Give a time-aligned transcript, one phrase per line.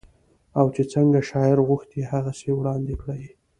[0.59, 3.29] او چې څنګه شاعر غوښتي هغسې يې وړاندې کړې